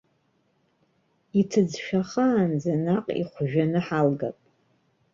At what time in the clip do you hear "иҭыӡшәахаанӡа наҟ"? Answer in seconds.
1.39-3.05